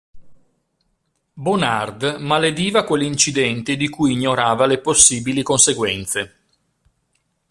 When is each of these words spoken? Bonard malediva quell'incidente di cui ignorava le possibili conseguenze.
Bonard 1.33 2.15
malediva 2.21 2.83
quell'incidente 2.85 3.75
di 3.77 3.87
cui 3.87 4.13
ignorava 4.13 4.65
le 4.65 4.79
possibili 4.79 5.43
conseguenze. 5.43 6.35